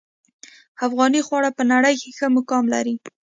افغاني 0.85 1.21
خواړه 1.27 1.49
په 1.57 1.63
نړۍ 1.71 1.95
ښه 2.17 2.27
مقام 2.37 2.63
لري 2.73 2.95